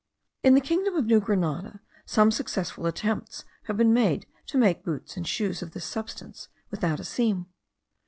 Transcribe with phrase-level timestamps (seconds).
[0.41, 5.15] In the kingdom of New Grenada some successful attempts have been made to make boots
[5.15, 7.45] and shoes of this substance without a seam.